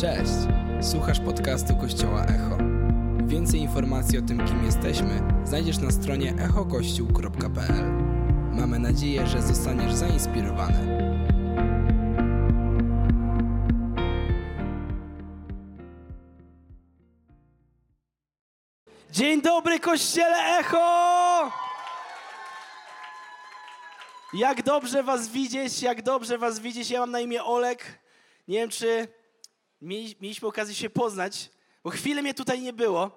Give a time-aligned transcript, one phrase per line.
[0.00, 0.32] Cześć!
[0.80, 2.58] Słuchasz podcastu Kościoła Echo.
[3.26, 7.92] Więcej informacji o tym, kim jesteśmy, znajdziesz na stronie echokościół.pl.
[8.52, 11.12] Mamy nadzieję, że zostaniesz zainspirowany.
[19.10, 21.52] Dzień dobry, kościele Echo!
[24.34, 26.90] Jak dobrze was widzieć, jak dobrze was widzieć.
[26.90, 28.00] Ja mam na imię Olek.
[28.48, 29.19] Nie wiem, czy
[29.80, 31.50] mieliśmy okazję się poznać,
[31.84, 33.10] bo chwilę mnie tutaj nie było.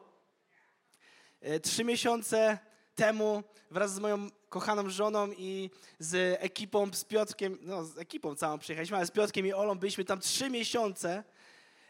[1.41, 2.59] E, Trzy miesiące
[2.95, 8.59] temu wraz z moją kochaną żoną i z ekipą, z Piotrkiem, no z ekipą całą
[8.59, 11.23] przyjechaliśmy, ale z Piotrkiem i Olą byliśmy tam trzy miesiące.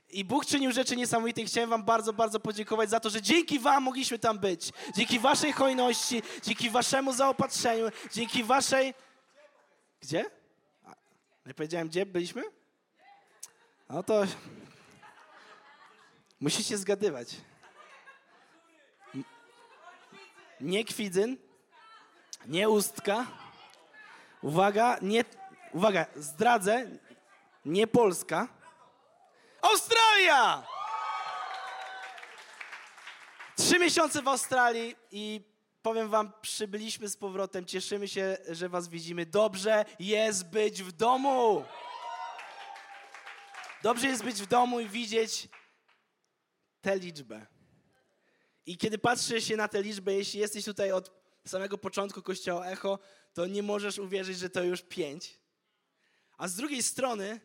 [0.09, 3.59] I Bóg czynił rzeczy niesamowite i chciałem wam bardzo, bardzo podziękować za to, że dzięki
[3.59, 4.71] wam mogliśmy tam być.
[4.95, 8.93] Dzięki waszej hojności, dzięki waszemu zaopatrzeniu, dzięki waszej...
[10.01, 10.25] Gdzie?
[11.45, 12.43] Nie powiedziałem, gdzie byliśmy?
[13.89, 14.23] No to...
[16.43, 17.27] Musicie zgadywać.
[20.61, 21.37] Nie Kwidzyn,
[22.45, 23.25] nie Ustka.
[24.41, 25.25] Uwaga, nie...
[25.73, 26.87] Uwaga, zdradzę,
[27.65, 28.47] nie Polska.
[29.61, 30.63] Australia!
[33.57, 35.41] Trzy miesiące w Australii i
[35.81, 37.65] powiem wam, przybyliśmy z powrotem.
[37.65, 39.25] Cieszymy się, że was widzimy.
[39.25, 41.65] Dobrze jest być w domu.
[43.81, 45.49] Dobrze jest być w domu i widzieć
[46.83, 47.45] tę liczbę.
[48.65, 51.11] I kiedy patrzy się na tę liczbę, jeśli jesteś tutaj od
[51.47, 52.99] samego początku Kościoła Echo,
[53.33, 55.39] to nie możesz uwierzyć, że to już pięć.
[56.37, 57.41] A z drugiej strony,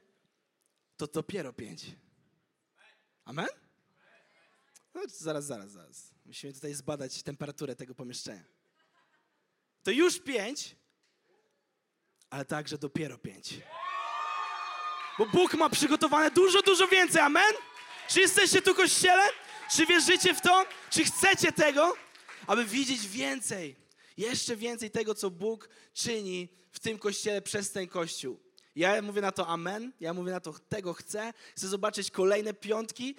[0.97, 1.85] to dopiero pięć.
[3.25, 3.49] Amen?
[4.95, 6.11] No, zaraz, zaraz, zaraz.
[6.27, 8.45] Musimy tutaj zbadać temperaturę tego pomieszczenia.
[9.83, 10.77] To już pięć,
[12.31, 13.61] ale także dopiero pięć.
[15.19, 17.21] Bo Bóg ma przygotowane dużo, dużo więcej.
[17.21, 17.53] Amen?
[18.09, 19.23] Czy jesteście tu kościele?
[19.77, 20.67] Czy wierzycie w to?
[20.91, 21.95] Czy chcecie tego?
[22.47, 23.77] Aby widzieć więcej,
[24.17, 28.41] jeszcze więcej tego, co Bóg czyni w tym kościele przez ten kościół.
[28.77, 31.33] Ja mówię na to amen, ja mówię na to tego chcę.
[31.57, 33.15] Chcę zobaczyć kolejne piątki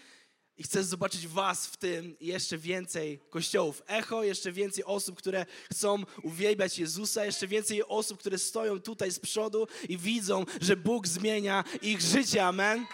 [0.58, 3.84] i chcę zobaczyć was w tym jeszcze więcej kościołów.
[3.88, 9.19] Echo, jeszcze więcej osób, które chcą uwielbiać Jezusa, jeszcze więcej osób, które stoją tutaj z
[9.19, 12.46] przodu i widzą, że Bóg zmienia ich życie.
[12.46, 12.86] Amen.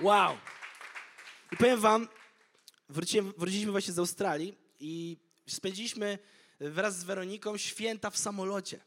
[0.00, 0.36] Wow.
[1.52, 2.08] I powiem wam,
[2.88, 5.16] wróciłem, wróciliśmy właśnie z Australii i
[5.46, 6.18] spędziliśmy
[6.60, 8.80] wraz z Weroniką święta w samolocie.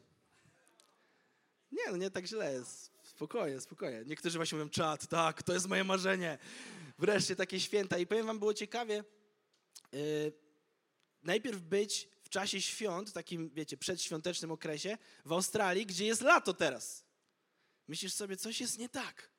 [1.71, 2.91] Nie, no nie tak źle jest.
[3.03, 4.03] Spokojnie, spokojnie.
[4.05, 6.37] Niektórzy właśnie mówią, czad, tak, to jest moje marzenie.
[6.99, 7.97] Wreszcie takie święta.
[7.97, 9.03] I powiem wam, było ciekawie,
[9.91, 10.33] yy,
[11.23, 16.53] najpierw być w czasie świąt, w takim, wiecie, przedświątecznym okresie w Australii, gdzie jest lato
[16.53, 17.05] teraz.
[17.87, 19.32] Myślisz sobie, coś jest nie tak.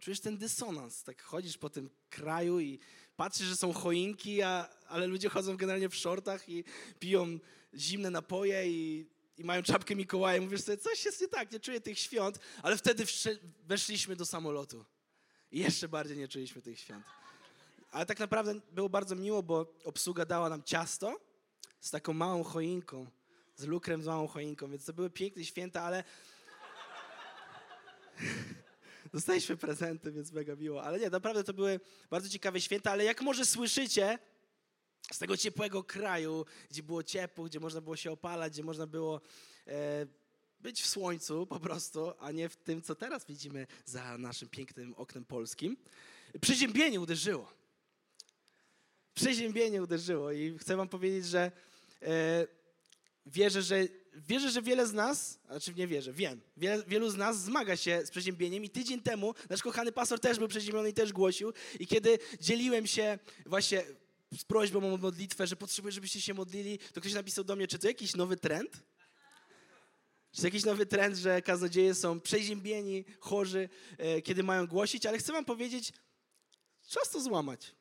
[0.00, 1.02] Czujesz ten dysonans.
[1.02, 2.78] Tak chodzisz po tym kraju i
[3.16, 6.64] patrzysz, że są choinki, a, ale ludzie chodzą generalnie w shortach i
[6.98, 7.38] piją
[7.74, 9.06] zimne napoje i,
[9.38, 10.40] i mają czapkę Mikołaja.
[10.40, 13.04] Mówisz sobie, coś jest nie tak, nie czuję tych świąt, ale wtedy
[13.66, 14.84] weszliśmy do samolotu.
[15.52, 17.04] I jeszcze bardziej nie czuliśmy tych świąt.
[17.90, 21.20] Ale tak naprawdę było bardzo miło, bo obsługa dała nam ciasto
[21.80, 23.06] z taką małą choinką,
[23.56, 26.04] z lukrem z małą choinką, więc to były piękne święta, ale
[29.12, 30.82] dostaliśmy prezenty, więc mega miło.
[30.82, 31.80] Ale nie, naprawdę to były
[32.10, 34.18] bardzo ciekawe święta, ale jak może słyszycie,
[35.12, 39.20] z tego ciepłego kraju, gdzie było ciepło, gdzie można było się opalać, gdzie można było
[39.66, 40.06] e,
[40.60, 44.94] być w słońcu po prostu, a nie w tym, co teraz widzimy za naszym pięknym
[44.94, 45.76] oknem polskim.
[46.40, 47.52] Przeziębienie uderzyło.
[49.14, 51.52] Przeziębienie uderzyło i chcę wam powiedzieć, że
[52.02, 52.46] e,
[53.26, 53.88] wierzę, że
[54.26, 58.06] wierzę, że wiele z nas, znaczy nie wierzę, wiem, wiele, wielu z nas zmaga się
[58.06, 61.86] z przeziębieniem i tydzień temu nasz kochany pastor też był przeziębiony i też głosił i
[61.86, 63.84] kiedy dzieliłem się właśnie
[64.38, 67.78] z prośbą o modlitwę, że potrzebuję, żebyście się modlili, to ktoś napisał do mnie, czy
[67.78, 68.82] to jakiś nowy trend?
[70.32, 73.68] Czy to jakiś nowy trend, że kaznodzieje są przeziębieni, chorzy,
[73.98, 75.92] e, kiedy mają głosić, ale chcę wam powiedzieć,
[76.88, 77.74] czas to złamać.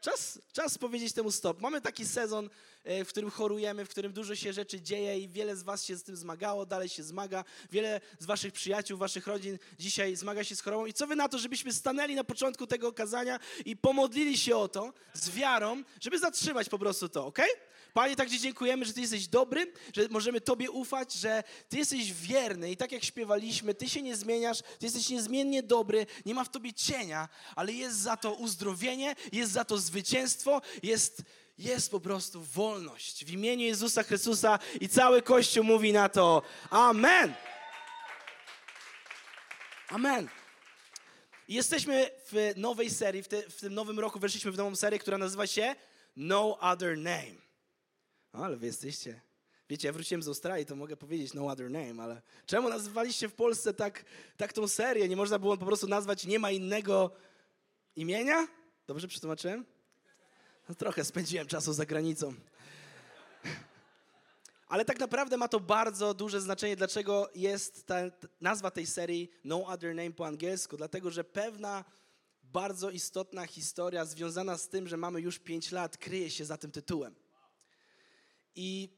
[0.00, 1.60] Czas, czas powiedzieć temu stop.
[1.60, 2.50] Mamy taki sezon,
[2.84, 6.02] w którym chorujemy, w którym dużo się rzeczy dzieje i wiele z was się z
[6.02, 7.44] tym zmagało, dalej się zmaga.
[7.72, 10.86] Wiele z waszych przyjaciół, waszych rodzin dzisiaj zmaga się z chorobą.
[10.86, 14.68] I co wy na to, żebyśmy stanęli na początku tego kazania i pomodlili się o
[14.68, 17.38] to z wiarą, żeby zatrzymać po prostu to, ok?
[17.94, 22.12] Panie, tak Ci dziękujemy, że Ty jesteś dobry, że możemy Tobie ufać, że Ty jesteś
[22.12, 26.44] wierny i tak jak śpiewaliśmy, Ty się nie zmieniasz, Ty jesteś niezmiennie dobry, nie ma
[26.44, 31.22] w Tobie cienia, ale jest za to uzdrowienie, jest za to zwycięstwo, jest,
[31.60, 33.24] jest po prostu wolność.
[33.24, 37.34] W imieniu Jezusa Chrystusa i cały Kościół mówi na to Amen.
[39.88, 40.28] Amen.
[41.48, 45.18] Jesteśmy w nowej serii, w, te, w tym nowym roku weszliśmy w nową serię, która
[45.18, 45.74] nazywa się
[46.16, 47.34] No Other Name.
[48.32, 49.20] Ale wy jesteście.
[49.70, 53.32] Wiecie, ja wróciłem z Australii, to mogę powiedzieć No Other Name, ale czemu nazywaliście w
[53.32, 54.04] Polsce tak,
[54.36, 55.08] tak tą serię?
[55.08, 57.10] Nie można było po prostu nazwać Nie ma innego
[57.96, 58.48] imienia?
[58.86, 59.64] Dobrze przetłumaczyłem?
[60.70, 62.34] No, trochę spędziłem czasu za granicą.
[64.68, 67.96] Ale tak naprawdę ma to bardzo duże znaczenie, dlaczego jest ta,
[68.40, 70.76] nazwa tej serii No Other Name po angielsku.
[70.76, 71.84] Dlatego, że pewna
[72.42, 76.70] bardzo istotna historia związana z tym, że mamy już 5 lat, kryje się za tym
[76.70, 77.14] tytułem.
[78.54, 78.88] I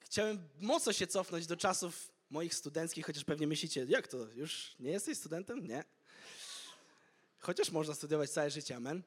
[0.00, 4.90] chciałem mocno się cofnąć do czasów moich studenckich, chociaż pewnie myślicie, jak to, już nie
[4.90, 5.66] jesteś studentem?
[5.66, 5.84] Nie.
[7.38, 9.02] Chociaż można studiować całe życie, amen.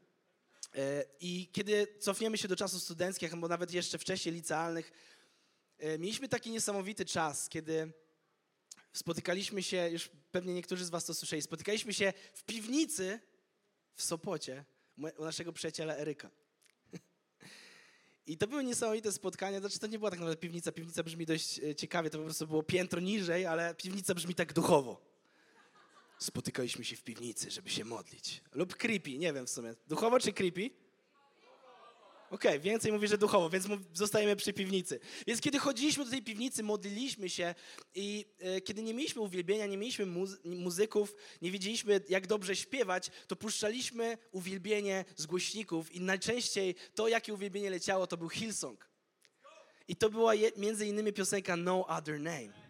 [0.76, 4.92] E, I kiedy cofniemy się do czasów studenckich, albo nawet jeszcze wcześniej licealnych,
[5.78, 7.94] e, mieliśmy taki niesamowity czas, kiedy
[8.94, 13.20] spotykaliśmy się, już pewnie niektórzy z was to słyszeli, spotykaliśmy się w piwnicy
[13.94, 14.66] w Sopocie
[15.18, 16.30] u naszego przyjaciela Eryka.
[18.28, 21.60] I to były niesamowite spotkania, znaczy to nie była tak naprawdę piwnica, piwnica brzmi dość
[21.60, 25.15] e, ciekawie, to po prostu było piętro niżej, ale piwnica brzmi tak duchowo.
[26.20, 28.42] Spotykaliśmy się w piwnicy, żeby się modlić.
[28.54, 29.76] Lub creepy, nie wiem w sumie.
[29.88, 30.70] Duchowo czy creepy?
[32.30, 35.00] Okej, okay, więcej mówi, że duchowo, więc zostajemy przy piwnicy.
[35.28, 37.56] Więc kiedy chodziliśmy do tej piwnicy, modliliśmy się
[37.96, 43.12] i e, kiedy nie mieliśmy uwielbienia, nie mieliśmy muzy muzyków, nie wiedzieliśmy jak dobrze śpiewać,
[43.28, 48.90] to puszczaliśmy uwielbienie z głośników i najczęściej to, jakie uwielbienie leciało, to był Hillsong.
[49.88, 52.65] I to była między innymi piosenka No Other Name.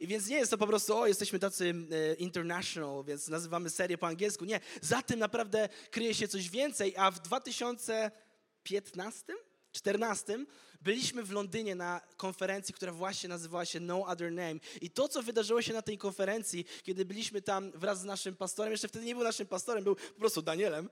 [0.00, 3.98] I więc nie jest to po prostu, o, jesteśmy tacy e, international, więc nazywamy serię
[3.98, 4.44] po angielsku.
[4.44, 9.32] Nie, za tym naprawdę kryje się coś więcej, a w 2015,
[9.72, 10.46] 14
[10.80, 14.60] byliśmy w Londynie na konferencji, która właśnie nazywała się No Other Name.
[14.80, 18.72] I to, co wydarzyło się na tej konferencji, kiedy byliśmy tam wraz z naszym pastorem,
[18.72, 20.90] jeszcze wtedy nie był naszym pastorem, był po prostu Danielem.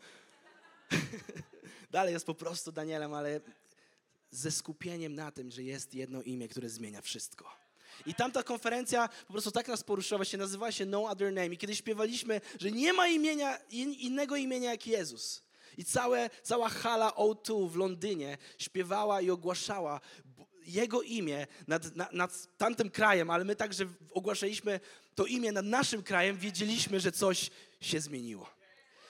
[1.90, 3.40] Dalej jest po prostu Danielem, ale
[4.30, 7.63] ze skupieniem na tym, że jest jedno imię, które zmienia wszystko.
[8.06, 11.46] I tamta konferencja po prostu tak nas poruszyła, się nazywała się No Other Name.
[11.48, 15.42] I kiedy śpiewaliśmy, że nie ma imienia, in, innego imienia jak Jezus.
[15.78, 20.00] I całe, cała hala O2 w Londynie śpiewała i ogłaszała
[20.66, 24.80] Jego imię nad, nad, nad tamtym krajem, ale my także ogłaszaliśmy
[25.14, 27.50] to imię nad naszym krajem, wiedzieliśmy, że coś
[27.80, 28.50] się zmieniło.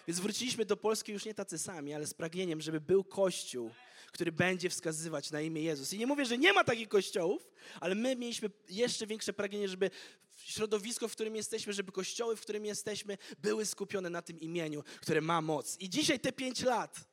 [0.09, 3.71] Więc wróciliśmy do Polski już nie tacy sami, ale z pragnieniem, żeby był Kościół,
[4.15, 5.93] który będzie wskazywać na imię Jezus.
[5.93, 7.51] I nie mówię, że nie ma takich kościołów,
[7.81, 9.91] ale my mieliśmy jeszcze większe pragnienie, żeby
[10.37, 15.21] środowisko, w którym jesteśmy, żeby kościoły, w którym jesteśmy, były skupione na tym imieniu, które
[15.21, 15.77] ma moc.
[15.81, 17.09] I dzisiaj te pięć lat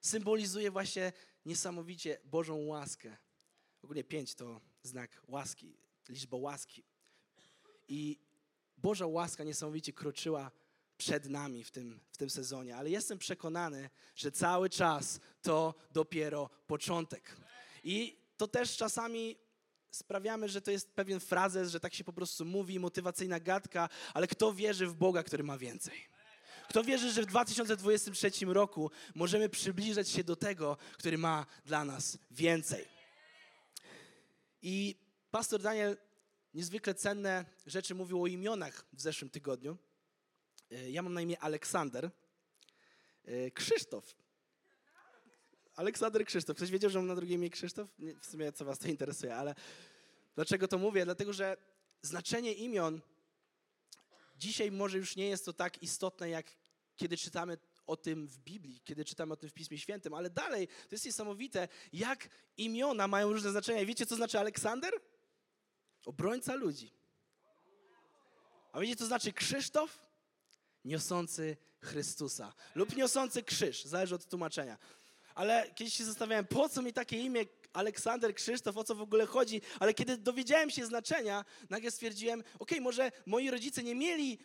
[0.00, 1.12] symbolizuje właśnie
[1.46, 3.16] niesamowicie Bożą łaskę.
[3.82, 5.76] Ogólnie pięć to znak łaski,
[6.08, 6.84] liczba łaski.
[7.88, 8.18] I
[8.76, 10.50] Boża łaska niesamowicie kroczyła
[10.98, 16.50] przed nami w tym, w tym sezonie, ale jestem przekonany, że cały czas to dopiero
[16.66, 17.36] początek.
[17.84, 19.36] I to też czasami
[19.90, 24.26] sprawiamy, że to jest pewien frazes, że tak się po prostu mówi, motywacyjna gadka, ale
[24.26, 26.16] kto wierzy w Boga, który ma więcej?
[26.68, 32.18] Kto wierzy, że w 2023 roku możemy przybliżać się do tego, który ma dla nas
[32.30, 32.84] więcej?
[34.62, 34.96] I
[35.30, 35.96] pastor Daniel
[36.54, 39.78] niezwykle cenne rzeczy mówił o imionach w zeszłym tygodniu.
[40.70, 42.10] E, ja mam na imię Aleksander.
[43.24, 44.16] E, Krzysztof.
[45.74, 46.56] Aleksander Krzysztof.
[46.56, 47.88] Ktoś wiedział, że mam na drugie imię Krzysztof?
[48.20, 49.54] w sumie co was to interesuje, ale
[50.34, 51.04] dlaczego to mówię?
[51.04, 51.56] Dlatego, że
[52.02, 53.00] znaczenie imion
[54.36, 56.56] dzisiaj może już nie jest to tak istotne, jak
[56.96, 60.68] kiedy czytamy o tym w Biblii, kiedy czytamy o tym w Pismie Świętym, ale dalej
[60.68, 63.80] to jest niesamowite, jak imiona mają różne znaczenia.
[63.80, 64.94] I wiecie, co znaczy Aleksander?
[66.06, 66.92] Obrońca ludzi.
[68.72, 70.05] A wiecie, co znaczy Krzysztof?
[70.86, 74.78] Niosący Chrystusa lub niosący krzyż, zależy od tłumaczenia.
[75.34, 79.26] Ale kiedyś się zastanawiałem, po co mi takie imię Aleksander Krzysztof, o co w ogóle
[79.26, 84.38] chodzi, ale kiedy dowiedziałem się znaczenia, nagle stwierdziłem, ok, może moi rodzice nie mieli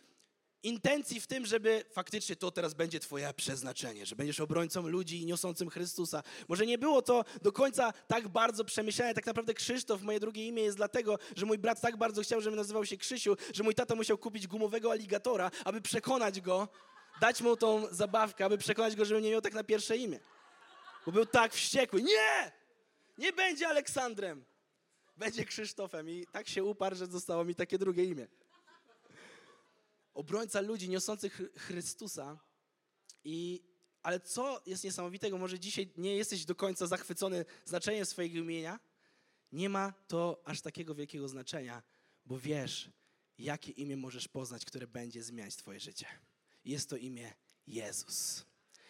[0.62, 5.26] intencji w tym, żeby faktycznie to teraz będzie twoje przeznaczenie, że będziesz obrońcą ludzi i
[5.26, 6.22] niosącym Chrystusa.
[6.48, 9.14] Może nie było to do końca tak bardzo przemyślane.
[9.14, 12.56] Tak naprawdę Krzysztof, moje drugie imię, jest dlatego, że mój brat tak bardzo chciał, żebym
[12.56, 16.68] nazywał się Krzysiu, że mój tata musiał kupić gumowego aligatora, aby przekonać go,
[17.20, 20.20] dać mu tą zabawkę, aby przekonać go, żeby nie miał tak na pierwsze imię.
[21.06, 22.02] Bo był tak wściekły.
[22.02, 22.52] Nie!
[23.18, 24.44] Nie będzie Aleksandrem!
[25.16, 26.10] Będzie Krzysztofem.
[26.10, 28.26] I tak się uparł, że zostało mi takie drugie imię
[30.14, 32.38] obrońca ludzi niosących Chrystusa.
[33.24, 33.62] I,
[34.02, 38.80] ale co jest niesamowitego, może dzisiaj nie jesteś do końca zachwycony znaczeniem swojego imienia,
[39.52, 41.82] nie ma to aż takiego wielkiego znaczenia,
[42.26, 42.90] bo wiesz,
[43.38, 46.06] jakie imię możesz poznać, które będzie zmieniać twoje życie.
[46.64, 47.34] Jest to imię
[47.66, 48.44] Jezus.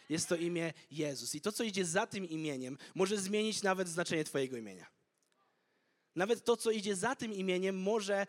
[0.09, 1.35] Jest to imię Jezus.
[1.35, 4.87] I to, co idzie za tym imieniem, może zmienić nawet znaczenie Twojego imienia.
[6.17, 8.27] Nawet to, co idzie za tym imieniem, może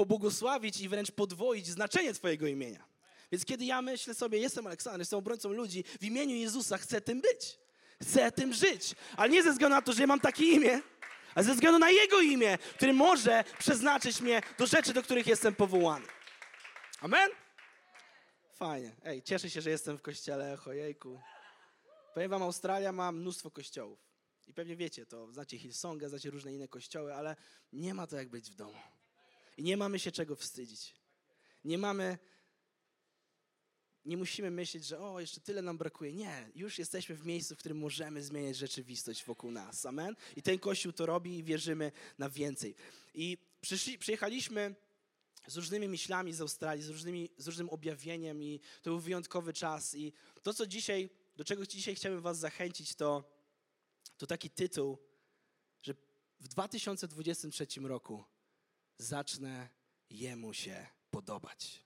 [0.00, 2.84] pobłogosławić i wręcz podwoić znaczenie Twojego imienia.
[3.32, 7.20] Więc kiedy ja myślę sobie, jestem Aleksander, jestem obrońcą ludzi, w imieniu Jezusa chcę tym
[7.20, 7.58] być.
[8.02, 8.94] Chcę tym żyć.
[9.16, 10.80] Ale nie ze względu na to, że ja mam takie imię,
[11.34, 15.54] ale ze względu na Jego imię, który może przeznaczyć mnie do rzeczy, do których jestem
[15.54, 16.06] powołany.
[17.00, 17.30] Amen?
[18.52, 18.92] Fajnie.
[19.04, 21.20] Ej, cieszę się, że jestem w kościele Echo, jejku.
[22.14, 23.98] Powiem wam, Australia ma mnóstwo kościołów.
[24.48, 27.36] I pewnie wiecie to, znacie Hillsonga, znacie różne inne kościoły, ale
[27.72, 28.78] nie ma to jak być w domu.
[29.60, 30.94] I nie mamy się czego wstydzić.
[31.64, 32.18] Nie mamy,
[34.04, 36.12] nie musimy myśleć, że o, jeszcze tyle nam brakuje.
[36.12, 39.86] Nie, już jesteśmy w miejscu, w którym możemy zmieniać rzeczywistość wokół nas.
[39.86, 40.16] Amen?
[40.36, 42.74] I ten kościół to robi i wierzymy na więcej.
[43.14, 44.74] I przyszli, przyjechaliśmy
[45.46, 49.94] z różnymi myślami z Australii, z, różnymi, z różnym objawieniem i to był wyjątkowy czas.
[49.94, 50.12] I
[50.42, 53.24] to, co dzisiaj, do czego dzisiaj chciałbym was zachęcić, to,
[54.18, 54.98] to taki tytuł,
[55.82, 55.94] że
[56.40, 58.24] w 2023 roku
[59.00, 59.68] zacznę
[60.10, 61.82] Jemu się podobać.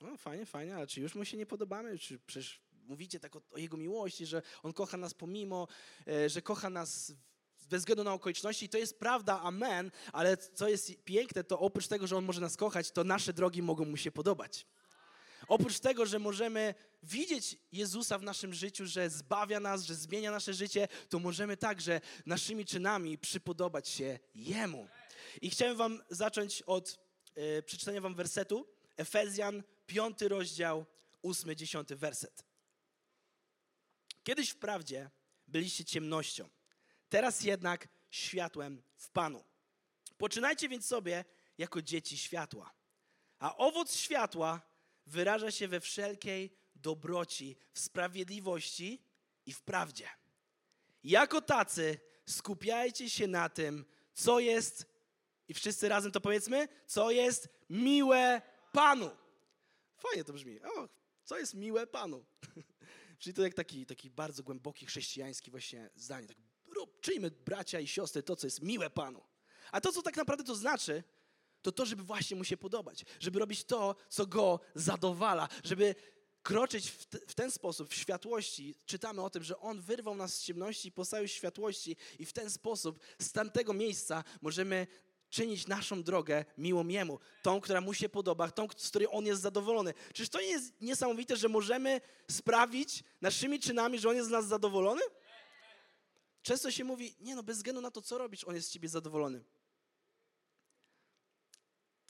[0.00, 1.98] No fajnie, fajnie, ale czy już mu się nie podobamy?
[1.98, 5.68] Czy przecież mówicie tak o, o Jego miłości, że On kocha nas pomimo,
[6.08, 7.12] e, że kocha nas
[7.70, 8.68] bez względu na okoliczności.
[8.68, 12.56] To jest prawda, amen, ale co jest piękne, to oprócz tego, że On może nas
[12.56, 14.66] kochać, to nasze drogi mogą Mu się podobać.
[15.48, 20.54] Oprócz tego, że możemy widzieć Jezusa w naszym życiu, że zbawia nas, że zmienia nasze
[20.54, 24.88] życie, to możemy także naszymi czynami przypodobać się Jemu.
[25.42, 26.98] I chciałem wam zacząć od
[27.34, 28.66] e, przeczytania wam wersetu.
[28.96, 30.86] Efezjan, piąty rozdział,
[31.22, 32.44] ósmy, dziesiąty werset.
[34.24, 35.10] Kiedyś wprawdzie
[35.48, 36.48] byliście ciemnością,
[37.08, 39.44] teraz jednak światłem w Panu.
[40.18, 41.24] Poczynajcie więc sobie
[41.58, 42.74] jako dzieci światła.
[43.38, 44.60] A owoc światła
[45.06, 49.02] wyraża się we wszelkiej dobroci, w sprawiedliwości
[49.46, 50.08] i w prawdzie.
[51.04, 54.86] Jako tacy skupiajcie się na tym, co jest
[55.48, 59.10] i wszyscy razem to powiedzmy, co jest miłe Panu.
[59.96, 60.60] Fajnie to brzmi.
[60.62, 60.88] O,
[61.24, 62.24] co jest miłe Panu?
[63.18, 66.26] Czyli to jak taki, taki bardzo głęboki chrześcijański właśnie zdanie.
[66.26, 66.36] Tak,
[67.00, 69.22] czyjmy bracia i siostry to, co jest miłe Panu.
[69.72, 71.02] A to, co tak naprawdę to znaczy,
[71.62, 73.04] to to, żeby właśnie mu się podobać.
[73.20, 75.48] Żeby robić to, co go zadowala.
[75.64, 75.94] Żeby
[76.42, 78.74] kroczyć w, w, ten sposób w światłości.
[78.86, 82.50] Czytamy o tym, że On wyrwał nas z ciemności i postawił światłości i w ten
[82.50, 84.86] sposób z tamtego miejsca możemy
[85.30, 89.42] czynić naszą drogę miłą Jemu, tą, która Mu się podoba, tą, z której On jest
[89.42, 89.94] zadowolony.
[90.12, 94.46] Czyż to nie jest niesamowite, że możemy sprawić naszymi czynami, że On jest z nas
[94.46, 95.02] zadowolony?
[96.42, 98.88] Często się mówi, nie no, bez względu na to, co robisz, On jest z Ciebie
[98.88, 99.44] zadowolony.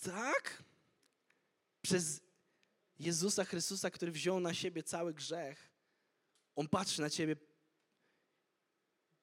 [0.02, 0.62] Tak?
[1.82, 2.20] Przez
[2.98, 5.70] Jezusa Chrystusa, który wziął na siebie cały grzech,
[6.56, 7.36] On patrzy na Ciebie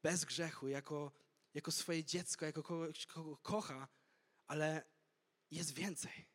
[0.04, 1.12] bez grzechu, jako
[1.54, 3.88] jako swoje dziecko, jako kogoś, kogo kocha,
[4.48, 4.84] ale
[5.52, 6.34] jest więcej.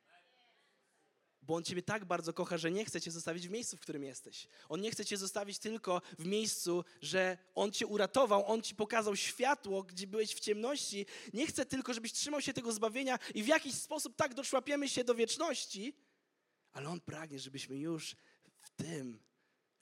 [1.42, 4.04] Bo On Ciebie tak bardzo kocha, że nie chce Cię zostawić w miejscu, w którym
[4.04, 4.48] jesteś.
[4.68, 9.16] On nie chce Cię zostawić tylko w miejscu, że On Cię uratował, On Ci pokazał
[9.16, 11.06] światło, gdzie byłeś w ciemności.
[11.32, 15.04] Nie chce tylko, żebyś trzymał się tego zbawienia i w jakiś sposób tak doczłapiemy się
[15.04, 15.96] do wieczności,
[16.72, 18.16] ale On pragnie, żebyśmy już
[18.60, 19.20] w tym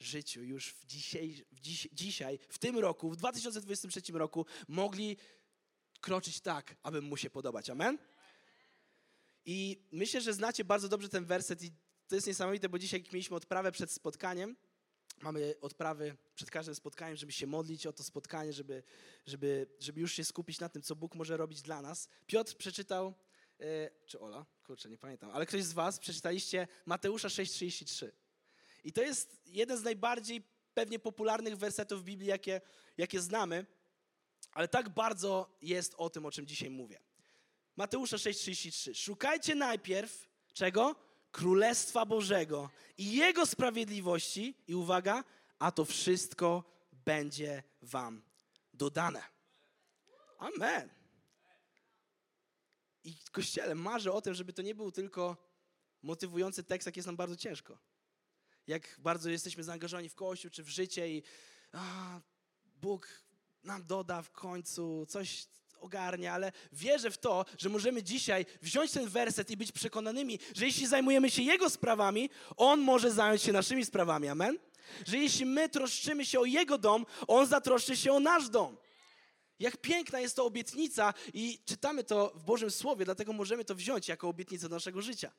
[0.00, 5.16] życiu, już w dzisiaj, w dziś, dzisiaj, w tym roku, w 2023 roku mogli
[6.00, 7.70] kroczyć tak, aby mu się podobać.
[7.70, 7.98] Amen?
[9.44, 11.72] I myślę, że znacie bardzo dobrze ten werset i
[12.08, 14.56] to jest niesamowite, bo dzisiaj mieliśmy odprawę przed spotkaniem.
[15.22, 18.82] Mamy odprawy przed każdym spotkaniem, żeby się modlić o to spotkanie, żeby,
[19.26, 22.08] żeby, żeby już się skupić na tym, co Bóg może robić dla nas.
[22.26, 23.14] Piotr przeczytał,
[23.58, 23.66] yy,
[24.06, 24.46] czy Ola?
[24.64, 28.10] Kurczę, nie pamiętam, ale ktoś z was przeczytaliście Mateusza 6,33.
[28.86, 30.42] I to jest jeden z najbardziej
[30.74, 32.60] pewnie popularnych wersetów w Biblii, jakie,
[32.98, 33.66] jakie znamy,
[34.52, 37.00] ale tak bardzo jest o tym, o czym dzisiaj mówię.
[37.76, 38.94] Mateusza 6,33.
[38.94, 40.96] Szukajcie najpierw czego?
[41.32, 45.24] Królestwa Bożego i Jego sprawiedliwości i uwaga,
[45.58, 48.22] a to wszystko będzie wam
[48.74, 49.22] dodane.
[50.38, 50.88] Amen.
[53.04, 55.36] I Kościele marzę o tym, żeby to nie był tylko
[56.02, 57.78] motywujący tekst, jak jest nam bardzo ciężko
[58.66, 61.22] jak bardzo jesteśmy zaangażowani w Kościół czy w życie i
[61.72, 62.20] a,
[62.64, 63.08] Bóg
[63.64, 65.46] nam doda w końcu, coś
[65.80, 70.66] ogarnia, ale wierzę w to, że możemy dzisiaj wziąć ten werset i być przekonanymi, że
[70.66, 74.28] jeśli zajmujemy się Jego sprawami, On może zająć się naszymi sprawami.
[74.28, 74.58] Amen?
[75.06, 78.76] Że jeśli my troszczymy się o Jego dom, On zatroszczy się o nasz dom.
[79.58, 84.08] Jak piękna jest to obietnica i czytamy to w Bożym Słowie, dlatego możemy to wziąć
[84.08, 85.32] jako obietnicę naszego życia.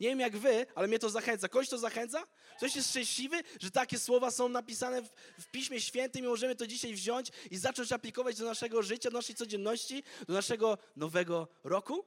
[0.00, 1.48] Nie wiem jak wy, ale mnie to zachęca.
[1.48, 2.26] Kogoś to zachęca?
[2.56, 6.66] Ktoś jest szczęśliwy, że takie słowa są napisane w, w Piśmie Świętym i możemy to
[6.66, 12.04] dzisiaj wziąć i zacząć aplikować do naszego życia, do naszej codzienności, do naszego nowego roku?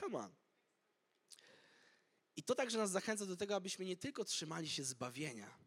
[0.00, 0.34] Come on.
[2.36, 5.58] I to także nas zachęca do tego, abyśmy nie tylko trzymali się zbawienia,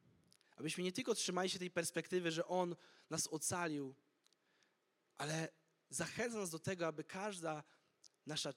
[0.55, 2.75] abyśmy nie tylko trzymali się tej perspektywy, że On
[3.10, 3.95] nas ocalił,
[5.17, 5.50] ale
[5.89, 7.63] zachęca nas do tego, aby każda
[8.25, 8.53] nasza,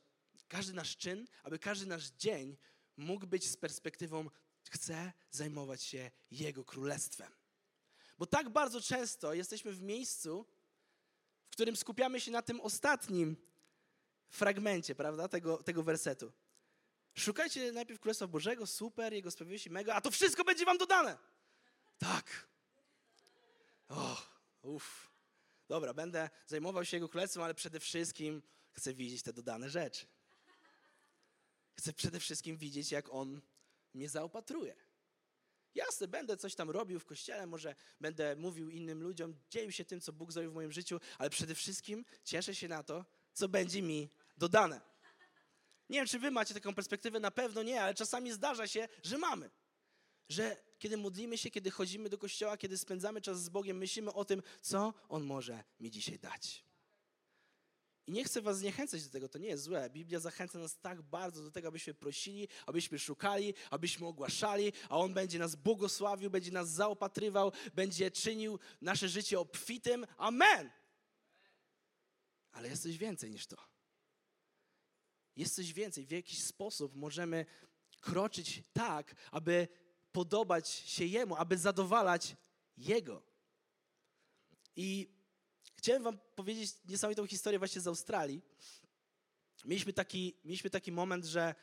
[0.48, 2.56] każdy nasz czyn, aby każdy nasz dzień
[2.96, 4.30] mógł być z perspektywą
[4.70, 7.32] chcę zajmować się Jego królestwem.
[8.18, 10.46] Bo tak bardzo często jesteśmy w miejscu,
[11.46, 13.36] w którym skupiamy się na tym ostatnim
[14.28, 16.32] fragmencie, prawda, tego, tego wersetu.
[17.14, 21.18] Szukajcie najpierw Królestwa Bożego, super, Jego sprawiedliwości, mega, a to wszystko będzie wam dodane.
[21.98, 22.48] Tak.
[23.88, 24.22] O,
[24.62, 25.10] uff.
[25.68, 30.06] Dobra, będę zajmował się Jego Królestwem, ale przede wszystkim chcę widzieć te dodane rzeczy.
[31.74, 33.40] Chcę przede wszystkim widzieć, jak On
[33.94, 34.74] mnie zaopatruje.
[35.74, 40.00] Jasne, będę coś tam robił w kościele, może będę mówił innym ludziom, dzielił się tym,
[40.00, 43.82] co Bóg zrobił w moim życiu, ale przede wszystkim cieszę się na to, co będzie
[43.82, 44.80] mi dodane.
[45.88, 49.18] Nie wiem, czy wy macie taką perspektywę, na pewno nie, ale czasami zdarza się, że
[49.18, 49.50] mamy.
[50.28, 54.24] Że kiedy modlimy się, kiedy chodzimy do kościoła, kiedy spędzamy czas z Bogiem, myślimy o
[54.24, 56.64] tym, co On może mi dzisiaj dać.
[58.06, 59.90] I nie chcę was zniechęcać do tego, to nie jest złe.
[59.90, 65.14] Biblia zachęca nas tak bardzo do tego, abyśmy prosili, abyśmy szukali, abyśmy ogłaszali, a On
[65.14, 70.06] będzie nas błogosławił, będzie nas zaopatrywał, będzie czynił nasze życie obfitym.
[70.16, 70.70] Amen!
[72.52, 73.56] Ale jest coś więcej niż to.
[75.36, 76.06] Jest coś więcej.
[76.06, 77.46] W jakiś sposób możemy
[78.00, 79.68] kroczyć tak, aby
[80.12, 82.36] podobać się Jemu, aby zadowalać
[82.76, 83.22] Jego.
[84.76, 85.13] I
[85.84, 88.42] chciałem wam powiedzieć niesamowitą historię właśnie z Australii.
[89.64, 91.54] Mieliśmy taki, mieliśmy taki moment, że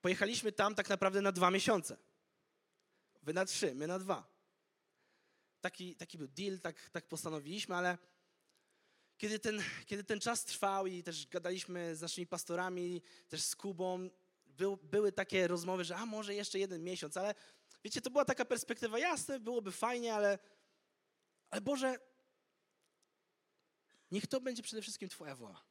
[0.00, 1.96] pojechaliśmy tam tak naprawdę na dwa miesiące.
[3.22, 4.28] Wy na trzy, my na dwa.
[5.60, 7.98] Taki, taki był deal, tak, tak postanowiliśmy, ale
[9.18, 14.10] kiedy ten, kiedy ten czas trwał i też gadaliśmy z naszymi pastorami, też z Kubą,
[14.46, 17.34] był, były takie rozmowy, że a może jeszcze jeden miesiąc, ale
[17.84, 20.38] wiecie, to była taka perspektywa, jasne, byłoby fajnie, ale,
[21.50, 21.98] ale Boże,
[24.10, 25.62] niech to będzie przede wszystkim Twoja wola.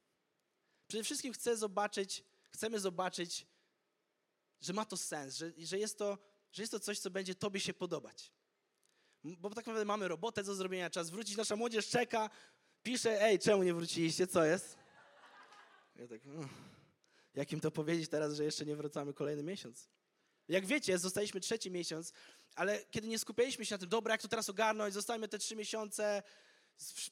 [0.88, 3.46] Przede wszystkim chcę zobaczyć, chcemy zobaczyć,
[4.60, 6.18] że ma to sens, że, że, jest to,
[6.52, 8.32] że jest to coś, co będzie Tobie się podobać.
[9.24, 12.30] Bo tak naprawdę mamy robotę do zrobienia, czas wrócić, nasza młodzież czeka,
[12.82, 14.76] pisze, ej, czemu nie wróciliście, co jest?
[15.96, 16.48] Ja tak, no,
[17.34, 19.88] jak im to powiedzieć teraz, że jeszcze nie wracamy kolejny miesiąc?
[20.48, 22.12] Jak wiecie, zostaliśmy trzeci miesiąc,
[22.54, 25.56] ale kiedy nie skupialiśmy się na tym, dobra, jak to teraz ogarnąć, zostajemy te trzy
[25.56, 26.22] miesiące,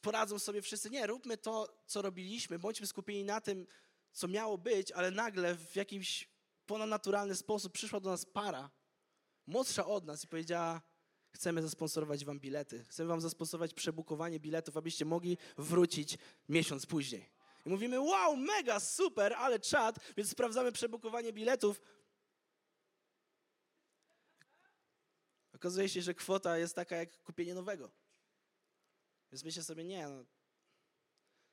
[0.01, 0.91] poradzą sobie wszyscy.
[0.91, 3.67] Nie, róbmy to, co robiliśmy, bądźmy skupieni na tym,
[4.13, 6.29] co miało być, ale nagle w jakimś
[6.67, 8.71] ponadnaturalny sposób przyszła do nas para,
[9.47, 10.83] młodsza od nas i powiedziała,
[11.31, 17.31] chcemy zasponsorować wam bilety, chcemy wam zasponsorować przebukowanie biletów, abyście mogli wrócić miesiąc później.
[17.67, 21.81] I mówimy, wow, mega, super, ale czad, więc sprawdzamy przebukowanie biletów.
[25.55, 28.04] Okazuje się, że kwota jest taka jak kupienie nowego.
[29.35, 30.25] Więc myślę sobie, nie, no,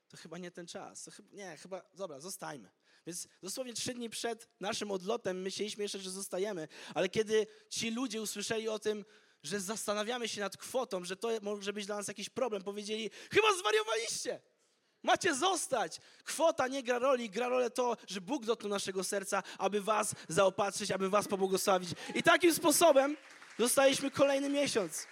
[0.08, 1.10] to chyba nie ten czas.
[1.16, 2.70] Chyba, nie, chyba, dobra, zostajmy.
[3.06, 8.22] Więc dosłownie trzy dni przed naszym odlotem myśleliśmy jeszcze, że zostajemy, ale kiedy ci ludzie
[8.22, 9.04] usłyszeli o tym,
[9.42, 13.54] że zastanawiamy się nad kwotą, że to może być dla nas jakiś problem, powiedzieli, chyba
[13.58, 14.40] zwariowaliście.
[15.02, 16.00] Macie zostać.
[16.24, 20.90] Kwota nie gra roli, gra rolę to, że Bóg dotknął naszego serca, aby was zaopatrzyć,
[20.90, 21.90] aby was pobłogosławić.
[22.14, 23.16] I takim sposobem
[23.58, 25.06] dostaliśmy kolejny miesiąc.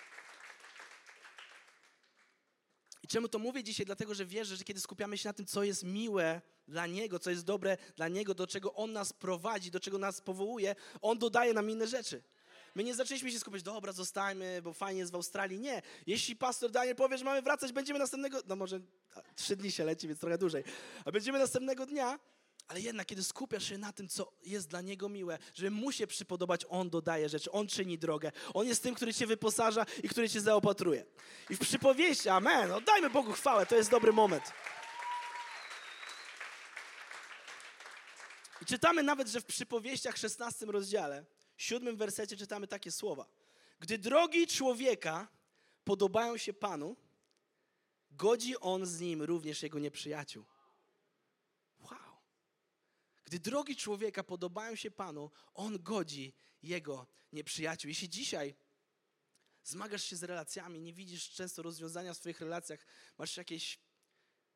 [2.99, 3.86] I czemu to mówię dzisiaj?
[3.86, 7.30] Dlatego, że wierzę, że kiedy skupiamy się na tym, co jest miłe dla Niego, co
[7.30, 11.52] jest dobre dla Niego, do czego On nas prowadzi, do czego nas powołuje, On dodaje
[11.54, 12.22] nam inne rzeczy.
[12.74, 15.60] My nie zaczęliśmy się skupiać, dobra, zostajmy, bo fajnie jest w Australii.
[15.60, 15.82] Nie.
[16.06, 18.80] Jeśli pastor Daniel powie, że mamy wracać, będziemy następnego, no może
[19.36, 20.64] trzy dni się leci, więc trochę dłużej,
[21.04, 22.18] a będziemy następnego dnia,
[22.70, 26.06] ale jednak, kiedy skupiasz się na tym, co jest dla Niego miłe, żeby Mu się
[26.06, 28.32] przypodobać, On dodaje rzeczy, On czyni drogę.
[28.54, 31.06] On jest tym, który Cię wyposaża i który Cię zaopatruje.
[31.50, 34.44] I w przypowieści, amen, oddajmy Bogu chwałę, to jest dobry moment.
[38.62, 41.24] I czytamy nawet, że w przypowieściach 16 rozdziale,
[41.56, 43.26] siódmym wersecie czytamy takie słowa.
[43.80, 45.28] Gdy drogi człowieka
[45.84, 46.96] podobają się Panu,
[48.10, 50.44] godzi On z nim również jego nieprzyjaciół.
[53.30, 57.88] Gdy drogi człowieka podobają się Panu, On godzi jego nieprzyjaciół.
[57.88, 58.54] Jeśli dzisiaj
[59.64, 62.86] zmagasz się z relacjami, nie widzisz często rozwiązania w swoich relacjach,
[63.18, 63.78] masz jakieś,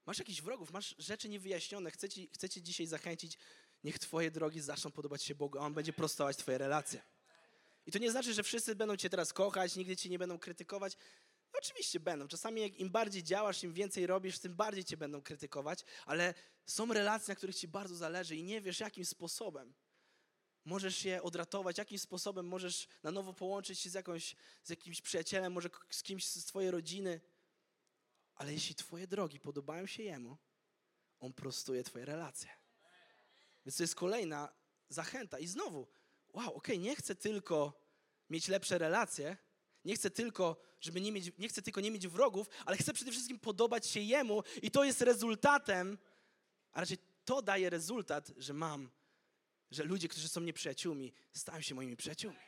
[0.07, 3.39] masz jakichś wrogów, masz rzeczy niewyjaśnione, chcę ci, chcę ci dzisiaj zachęcić,
[3.85, 7.03] niech Twoje drogi zaczną podobać się Bogu, a On będzie prostować Twoje relacje.
[7.87, 10.97] I to nie znaczy, że wszyscy będą Cię teraz kochać, nigdy Cię nie będą krytykować.
[11.59, 12.29] Oczywiście będą.
[12.29, 16.35] Czasami jak im bardziej działasz, im więcej robisz, tym bardziej Cię będą krytykować, ale
[16.67, 19.75] są relacje, na których Ci bardzo zależy i nie wiesz, jakim sposobem
[20.65, 25.53] możesz je odratować, jakim sposobem możesz na nowo połączyć się z, jakąś, z jakimś przyjacielem,
[25.53, 27.21] może z kimś z Twojej rodziny.
[28.35, 30.37] Ale jeśli Twoje drogi podobają się Jemu,
[31.21, 32.51] On prostuje Twoje relacje.
[33.67, 34.53] Więc to jest kolejna
[34.89, 35.39] zachęta.
[35.39, 35.89] I znowu,
[36.33, 37.81] wow, okej, okay, nie chcę tylko
[38.31, 39.37] mieć lepsze relacje,
[39.85, 43.11] nie chcę tylko, żeby nie mieć, nie chcę tylko nie mieć wrogów, ale chcę przede
[43.11, 45.99] wszystkim podobać się Jemu i to jest rezultatem,
[46.73, 48.91] a raczej to daje rezultat, że mam,
[49.71, 52.39] że ludzie, którzy są nieprzyjaciółmi, stają się moimi przyjaciółmi.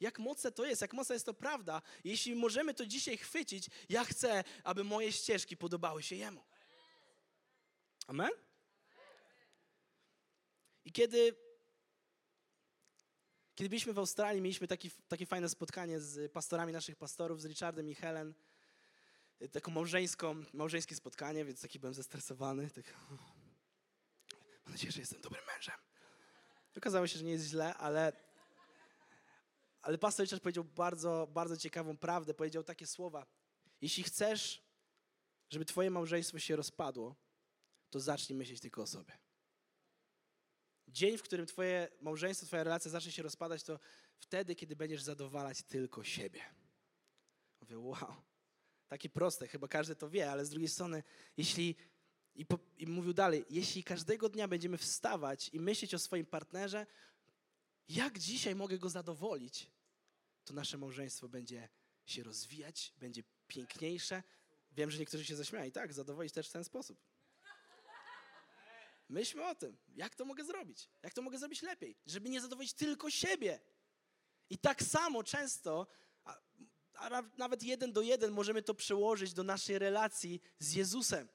[0.00, 1.82] Jak mocne to jest, jak mocna jest to prawda.
[2.04, 6.44] Jeśli możemy to dzisiaj chwycić, ja chcę, aby moje ścieżki podobały się Jemu.
[8.06, 8.30] Amen?
[10.84, 11.36] I kiedy,
[13.58, 17.88] kiedy byliśmy w Australii, mieliśmy taki, takie fajne spotkanie z pastorami naszych pastorów, z Richardem
[17.88, 18.34] i Helen.
[19.52, 22.70] Taką małżeńską, małżeńskie spotkanie, więc taki byłem zestresowany.
[22.70, 22.94] Tak,
[24.64, 25.74] mam nadzieję, że jestem dobrym mężem.
[26.76, 28.12] Okazało się, że nie jest źle, ale,
[29.82, 32.34] ale pastor Richard powiedział bardzo, bardzo ciekawą prawdę.
[32.34, 33.26] Powiedział takie słowa.
[33.80, 34.62] Jeśli chcesz,
[35.50, 37.16] żeby twoje małżeństwo się rozpadło,
[37.90, 39.18] to zacznij myśleć tylko o sobie.
[40.88, 43.78] Dzień, w którym twoje małżeństwo, twoja relacja zacznie się rozpadać, to
[44.18, 46.40] wtedy, kiedy będziesz zadowalać tylko siebie.
[47.60, 48.14] Mówię, wow,
[48.88, 51.02] takie proste, chyba każdy to wie, ale z drugiej strony,
[51.36, 51.76] jeśli,
[52.34, 56.86] i, po, i mówił dalej, jeśli każdego dnia będziemy wstawać i myśleć o swoim partnerze,
[57.88, 59.70] jak dzisiaj mogę go zadowolić,
[60.44, 61.68] to nasze małżeństwo będzie
[62.06, 64.22] się rozwijać, będzie piękniejsze.
[64.72, 66.98] Wiem, że niektórzy się zaśmiali, tak, zadowolić też w ten sposób.
[69.08, 72.72] Myślmy o tym, jak to mogę zrobić, jak to mogę zrobić lepiej, żeby nie zadowolić
[72.72, 73.60] tylko siebie.
[74.50, 75.86] I tak samo często,
[76.24, 76.38] a,
[76.94, 81.28] a nawet jeden do jeden, możemy to przełożyć do naszej relacji z Jezusem.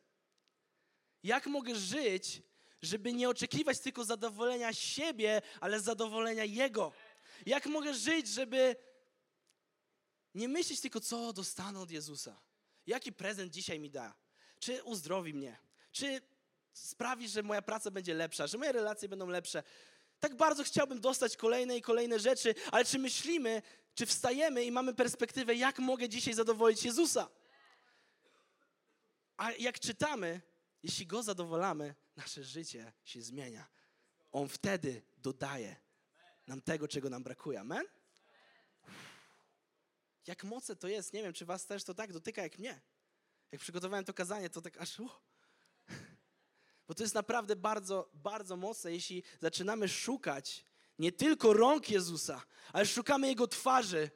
[1.24, 2.42] Jak mogę żyć,
[2.82, 6.92] żeby nie oczekiwać tylko zadowolenia siebie, ale zadowolenia Jego?
[7.46, 8.76] Jak mogę żyć, żeby
[10.34, 12.42] nie myśleć tylko, co dostanę od Jezusa?
[12.86, 14.14] Jaki prezent dzisiaj mi da?
[14.60, 15.58] Czy uzdrowi mnie?
[15.92, 16.22] Czy
[16.74, 19.64] sprawi, że moja praca będzie lepsza, że moje relacje będą lepsze.
[20.20, 23.62] Tak bardzo chciałbym dostać kolejne i kolejne rzeczy, ale czy myślimy,
[23.96, 27.30] czy wstajemy i mamy perspektywę, jak mogę dzisiaj zadowolić Jezusa?
[29.38, 30.42] A jak czytamy,
[30.84, 33.68] jeśli Go zadowalamy, nasze życie się zmienia.
[34.32, 35.76] On wtedy dodaje
[36.48, 37.60] nam tego, czego nam brakuje.
[37.60, 37.86] Amen?
[40.28, 42.82] Jak mocne to jest, nie wiem, czy was też to tak dotyka jak mnie.
[43.52, 45.00] Jak przygotowałem to kazanie, to tak aż...
[45.00, 45.33] Uh.
[46.88, 50.66] Bo to jest naprawdę bardzo, bardzo mocne, jeśli zaczynamy szukać
[51.00, 52.42] nie tylko rąk Jezusa,
[52.74, 54.10] ale szukamy Jego twarzy,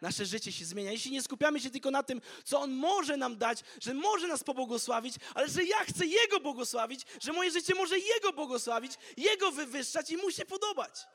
[0.00, 0.92] nasze życie się zmienia.
[0.92, 4.44] Jeśli nie skupiamy się tylko na tym, co On może nam dać, że może nas
[4.44, 10.10] pobłogosławić, ale że ja chcę Jego błogosławić, że moje życie może Jego błogosławić, Jego wywyższać
[10.10, 11.06] i Mu się podobać.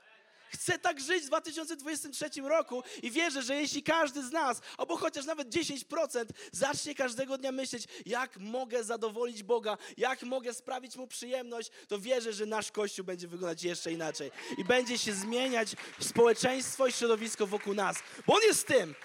[0.50, 5.26] Chcę tak żyć w 2023 roku i wierzę, że jeśli każdy z nas, albo chociaż
[5.26, 11.72] nawet 10% zacznie każdego dnia myśleć, jak mogę zadowolić Boga, jak mogę sprawić Mu przyjemność,
[11.88, 16.92] to wierzę, że nasz Kościół będzie wyglądać jeszcze inaczej i będzie się zmieniać społeczeństwo i
[16.92, 17.98] środowisko wokół nas.
[18.28, 18.96] Bo On jest tym,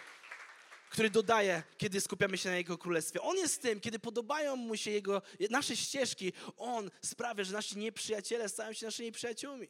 [0.91, 3.21] który dodaje, kiedy skupiamy się na Jego Królestwie.
[3.23, 8.49] On jest tym, kiedy podobają Mu się Jego, nasze ścieżki, On sprawia, że nasi nieprzyjaciele
[8.49, 9.69] stają się naszymi przyjaciółmi.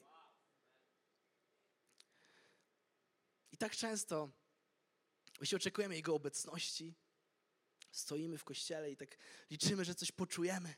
[3.60, 4.30] Tak często,
[5.40, 6.94] jeśli oczekujemy Jego obecności,
[7.90, 9.18] stoimy w kościele i tak
[9.50, 10.74] liczymy, że coś poczujemy.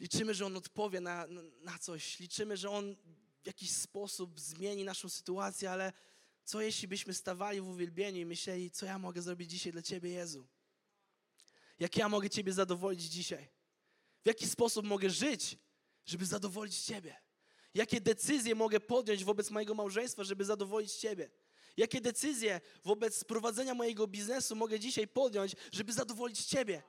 [0.00, 1.26] Liczymy, że On odpowie na,
[1.60, 2.18] na coś.
[2.18, 2.96] Liczymy, że On
[3.42, 5.92] w jakiś sposób zmieni naszą sytuację, ale
[6.44, 10.10] co jeśli byśmy stawali w uwielbieniu i myśleli, co ja mogę zrobić dzisiaj dla Ciebie,
[10.10, 10.46] Jezu?
[11.78, 13.48] Jak ja mogę Ciebie zadowolić dzisiaj?
[14.22, 15.58] W jaki sposób mogę żyć,
[16.06, 17.16] żeby zadowolić Ciebie?
[17.74, 21.30] Jakie decyzje mogę podjąć wobec mojego małżeństwa, żeby zadowolić Ciebie?
[21.80, 26.82] Jakie decyzje wobec prowadzenia mojego biznesu mogę dzisiaj podjąć, żeby zadowolić Ciebie?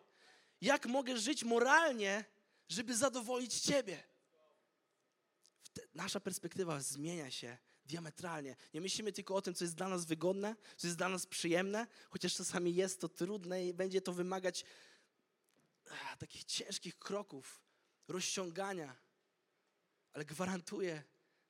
[0.62, 2.26] Jak mogę żyć moralnie,
[2.70, 4.04] żeby zadowolić Ciebie?
[5.94, 8.56] Nasza perspektywa zmienia się diametralnie.
[8.74, 11.88] Nie myślimy tylko o tym, co jest dla nas wygodne, co jest dla nas przyjemne,
[12.10, 14.66] chociaż czasami jest to trudne i będzie to wymagać
[15.92, 17.62] ach, takich ciężkich kroków,
[18.08, 18.96] rozciągania.
[20.14, 21.04] Ale gwarantuję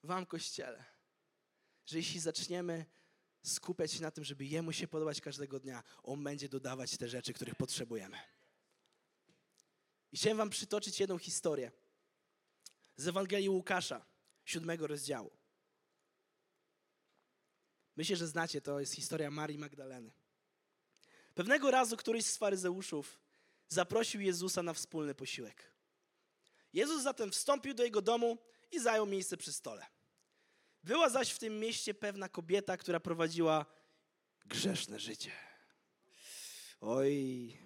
[0.03, 0.85] Wam, Kościele,
[1.85, 2.85] że jeśli zaczniemy
[3.43, 7.33] skupiać się na tym, żeby Jemu się podobać każdego dnia, On będzie dodawać te rzeczy,
[7.33, 8.17] których potrzebujemy.
[10.11, 11.71] I chciałem wam przytoczyć jedną historię
[12.97, 14.05] z Ewangelii Łukasza,
[14.45, 15.31] siódmego rozdziału.
[17.95, 20.11] Myślę, że znacie, to jest historia Marii Magdaleny.
[21.35, 23.19] Pewnego razu któryś z faryzeuszów
[23.67, 25.71] zaprosił Jezusa na wspólny posiłek.
[26.73, 28.37] Jezus zatem wstąpił do jego domu
[28.71, 29.85] i zajął miejsce przy stole.
[30.83, 33.65] Była zaś w tym mieście pewna kobieta, która prowadziła
[34.45, 35.31] grzeszne życie.
[36.81, 37.57] Oj.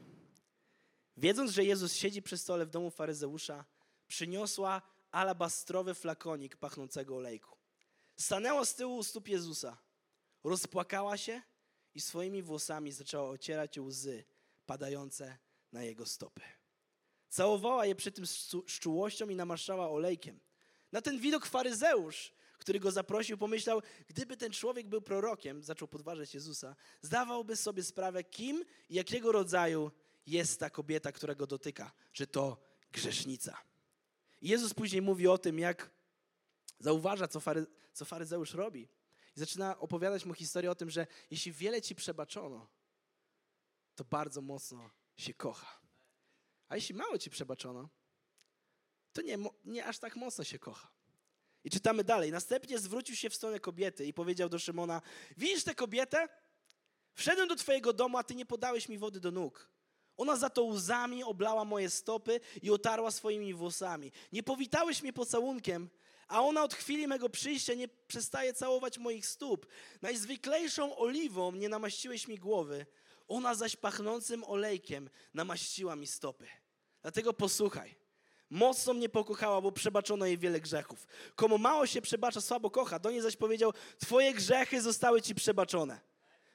[1.18, 3.66] Wiedząc, że Jezus siedzi przy stole w domu faryzeusza,
[4.08, 7.58] przyniosła alabastrowy flakonik pachnącego olejku.
[8.18, 9.78] Stanęła z tyłu u stóp Jezusa,
[10.44, 11.42] rozpłakała się
[11.94, 14.24] i swoimi włosami zaczęła ocierać łzy
[14.66, 15.38] padające
[15.72, 16.42] na jego stopy.
[17.30, 20.40] Całowała je przy tym z czułością i namaszczała olejkiem.
[20.92, 22.32] Na ten widok faryzeusz,
[22.66, 28.24] który go zaprosił, pomyślał, gdyby ten człowiek był prorokiem, zaczął podważać Jezusa, zdawałby sobie sprawę,
[28.24, 29.92] kim i jakiego rodzaju
[30.28, 32.58] jest ta kobieta, która go dotyka, że to
[32.92, 33.58] grzesznica.
[34.42, 35.90] Jezus później mówi o tym, jak
[36.80, 38.90] zauważa, co, fary, co faryzeusz robi.
[39.36, 42.68] I zaczyna opowiadać mu historię o tym, że jeśli wiele ci przebaczono,
[43.96, 45.80] to bardzo mocno się kocha.
[46.68, 47.90] A jeśli mało ci przebaczono,
[49.14, 50.95] to nie, nie aż tak mocno się kocha.
[51.66, 52.32] I czytamy dalej.
[52.32, 55.02] Następnie zwrócił się w stronę kobiety i powiedział do Szymona:
[55.38, 56.30] Widzisz tę kobietę?
[57.14, 59.70] Wszedłem do twojego domu, a ty nie podałeś mi wody do nóg.
[60.18, 64.12] Ona za to łzami oblała moje stopy i otarła swoimi włosami.
[64.32, 65.90] Nie powitałeś mnie pocałunkiem,
[66.28, 69.68] a ona od chwili mego przyjścia nie przestaje całować moich stóp.
[70.02, 72.86] Najzwyklejszą oliwą nie namaściłeś mi głowy,
[73.28, 76.48] ona zaś pachnącym olejkiem namaściła mi stopy.
[77.02, 78.05] Dlatego posłuchaj.
[78.50, 81.08] Mocno mnie pokochała, bo przebaczono jej wiele grzechów.
[81.36, 83.00] Komu mało się przebacza, słabo kocha.
[83.00, 86.00] Do niej zaś powiedział, twoje grzechy zostały ci przebaczone.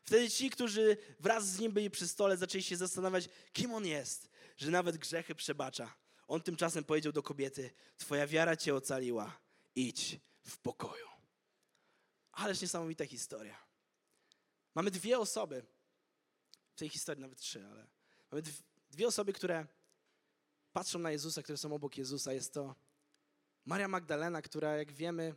[0.05, 4.31] Wtedy ci, którzy wraz z nim byli przy stole, zaczęli się zastanawiać, kim on jest,
[4.57, 5.95] że nawet grzechy przebacza.
[6.29, 9.41] On tymczasem powiedział do kobiety, twoja wiara cię ocaliła,
[9.75, 11.07] idź w pokoju.
[12.33, 13.57] Ależ niesamowita historia.
[14.75, 15.63] Mamy dwie osoby,
[16.75, 17.87] w tej historii nawet trzy, ale
[18.31, 18.43] mamy
[18.91, 19.67] dwie osoby, które
[20.73, 22.33] patrzą na Jezusa, które są obok Jezusa.
[22.33, 22.75] Jest to
[23.65, 25.35] Maria Magdalena, która, jak wiemy,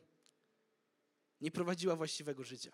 [1.42, 2.72] nie prowadziła właściwego życia.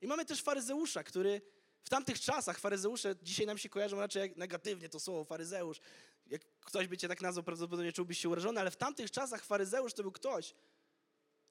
[0.00, 1.42] I mamy też faryzeusza, który
[1.84, 5.80] w tamtych czasach, faryzeusze dzisiaj nam się kojarzą raczej jak negatywnie to słowo faryzeusz.
[6.26, 9.94] Jak ktoś by cię tak nazwał, prawdopodobnie czułbyś się urażony, ale w tamtych czasach faryzeusz
[9.94, 10.54] to był ktoś,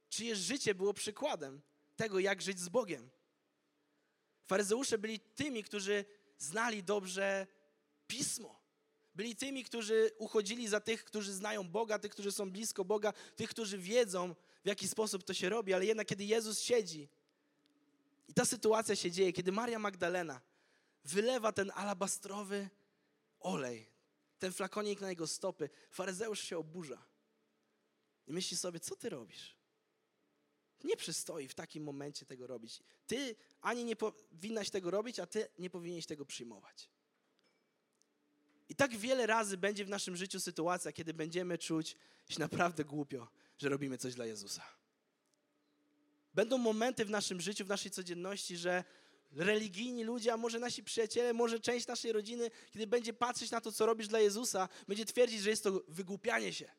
[0.10, 1.62] czyje życie było przykładem
[1.96, 3.10] tego, jak żyć z Bogiem.
[4.46, 6.06] Faryzeusze byli tymi, którzy
[6.38, 7.48] znali dobrze
[8.08, 8.61] Pismo.
[9.15, 13.50] Byli tymi, którzy uchodzili za tych, którzy znają Boga, tych, którzy są blisko Boga, tych,
[13.50, 17.10] którzy wiedzą, w jaki sposób to się robi, ale jednak kiedy Jezus siedzi
[18.28, 20.41] i ta sytuacja się dzieje, kiedy Maria Magdalena
[21.04, 22.69] wylewa ten alabastrowy
[23.39, 23.89] olej,
[24.39, 27.06] ten flakonik na jego stopy, faryzeusz się oburza
[28.28, 29.56] i myśli sobie, co ty robisz?
[30.84, 32.80] Nie przystoi w takim momencie tego robić.
[33.08, 36.89] Ty ani nie powinnaś tego robić, a ty nie powinieneś tego przyjmować.
[38.71, 41.97] I tak wiele razy będzie w naszym życiu sytuacja, kiedy będziemy czuć
[42.29, 44.63] się naprawdę głupio, że robimy coś dla Jezusa.
[46.34, 48.84] Będą momenty w naszym życiu, w naszej codzienności, że
[49.31, 53.71] religijni ludzie, a może nasi przyjaciele, może część naszej rodziny, kiedy będzie patrzeć na to,
[53.71, 56.71] co robisz dla Jezusa, będzie twierdzić, że jest to wygłupianie się.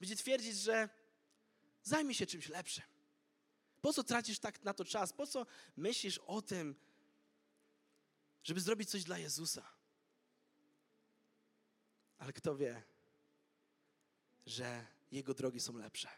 [0.00, 0.88] Będzie twierdzić, że
[1.82, 2.84] zajmij się czymś lepszym.
[3.80, 5.12] Po co tracisz tak na to czas?
[5.12, 6.74] Po co myślisz o tym,
[8.42, 9.75] żeby zrobić coś dla Jezusa?
[12.18, 12.82] Ale kto wie,
[14.46, 16.08] że Jego drogi są lepsze?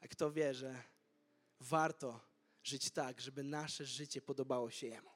[0.00, 0.82] A kto wie, że
[1.60, 2.20] warto
[2.62, 5.10] żyć tak, żeby nasze życie podobało się Jemu?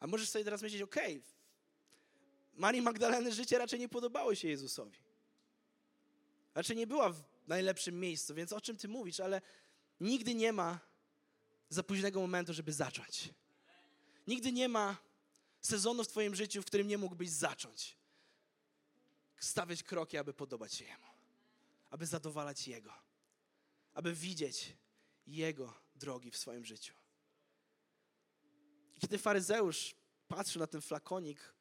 [0.00, 1.30] A możesz sobie teraz myśleć, okej, okay,
[2.54, 4.98] Marii Magdaleny życie raczej nie podobało się Jezusowi.
[6.54, 9.20] Raczej nie była w najlepszym miejscu, więc o czym ty mówisz?
[9.20, 9.40] Ale
[10.00, 10.80] nigdy nie ma
[11.68, 13.28] za późnego momentu, żeby zacząć.
[14.26, 14.96] Nigdy nie ma
[15.60, 17.99] sezonu w twoim życiu, w którym nie mógłbyś zacząć
[19.40, 21.06] stawiać kroki, aby podobać się Jemu,
[21.90, 22.92] aby zadowalać Jego,
[23.94, 24.76] aby widzieć
[25.26, 26.94] Jego drogi w swoim życiu.
[28.98, 29.94] Kiedy faryzeusz
[30.28, 31.54] patrzył na ten flakonik,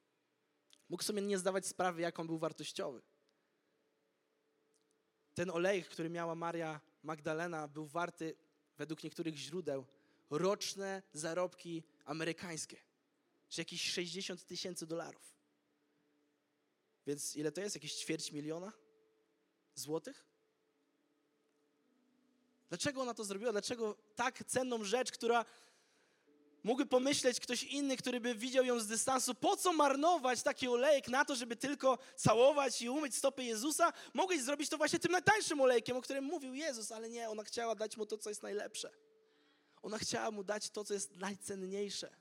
[0.90, 3.02] mógł sobie nie zdawać sprawy, jak on był wartościowy.
[5.34, 8.36] Ten olej, który miała Maria Magdalena, był warty,
[8.78, 9.86] według niektórych źródeł,
[10.30, 12.78] roczne zarobki amerykańskie,
[13.50, 15.39] czy jakieś 60 tysięcy dolarów.
[17.10, 17.76] Więc ile to jest?
[17.76, 18.72] Jakieś ćwierć miliona
[19.76, 20.26] złotych?
[22.70, 23.52] Dlaczego ona to zrobiła?
[23.52, 25.46] Dlaczego tak cenną rzecz, która
[26.64, 31.08] Mógłby pomyśleć ktoś inny, który by widział ją z dystansu, po co marnować taki olejek
[31.08, 33.94] na to, żeby tylko całować i umyć stopy Jezusa?
[34.14, 37.76] Mogłeś zrobić to właśnie tym najtańszym olejkiem, o którym mówił Jezus, ale nie, ona chciała
[37.76, 38.92] dać mu to, co jest najlepsze.
[39.82, 42.19] Ona chciała mu dać to, co jest najcenniejsze.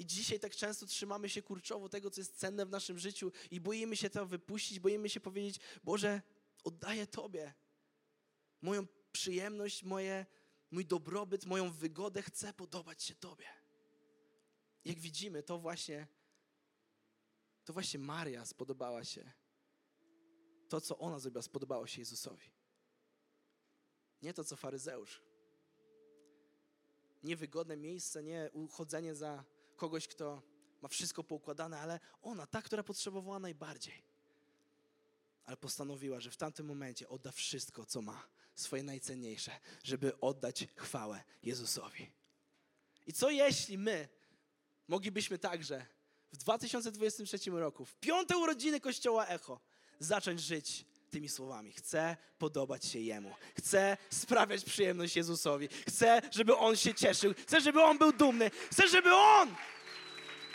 [0.00, 3.60] I dzisiaj tak często trzymamy się kurczowo tego, co jest cenne w naszym życiu i
[3.60, 6.22] boimy się to wypuścić, boimy się powiedzieć, Boże,
[6.64, 7.54] oddaję Tobie
[8.62, 10.26] moją przyjemność, moje,
[10.70, 13.46] mój dobrobyt, moją wygodę, chcę podobać się Tobie.
[14.84, 16.06] Jak widzimy, to właśnie,
[17.64, 19.32] to właśnie Maria spodobała się.
[20.68, 22.50] To, co ona zrobiła, spodobało się Jezusowi.
[24.22, 25.22] Nie to, co faryzeusz.
[27.22, 29.44] Niewygodne miejsce, nie uchodzenie za
[29.80, 30.42] kogoś, kto
[30.82, 34.02] ma wszystko poukładane, ale ona, ta, która potrzebowała najbardziej.
[35.44, 41.24] Ale postanowiła, że w tamtym momencie odda wszystko, co ma, swoje najcenniejsze, żeby oddać chwałę
[41.42, 42.10] Jezusowi.
[43.06, 44.08] I co jeśli my
[44.88, 45.86] moglibyśmy także
[46.32, 49.60] w 2023 roku, w piąte urodziny Kościoła Echo,
[49.98, 51.72] zacząć żyć tymi słowami.
[51.72, 53.34] Chcę podobać się Jemu.
[53.58, 55.68] Chcę sprawiać przyjemność Jezusowi.
[55.88, 57.34] Chcę, żeby On się cieszył.
[57.34, 58.50] Chcę, żeby On był dumny.
[58.70, 59.54] Chcę, żeby On